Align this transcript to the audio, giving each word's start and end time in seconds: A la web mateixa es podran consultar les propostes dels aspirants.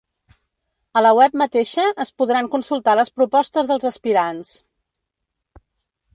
A 1.01 1.03
la 1.05 1.11
web 1.19 1.37
mateixa 1.41 1.85
es 2.05 2.11
podran 2.21 2.49
consultar 2.57 2.97
les 3.01 3.13
propostes 3.21 3.71
dels 3.75 3.87
aspirants. 3.95 4.59